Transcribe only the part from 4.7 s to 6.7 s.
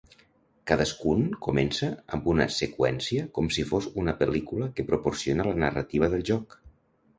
que proporciona la narrativa del joc.